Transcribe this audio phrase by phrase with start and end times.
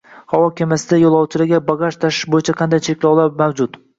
[0.31, 3.81] Havo kemasida yo‘lovchilarga bagaj tashish bo‘yicha qanday cheklovlar mavjud?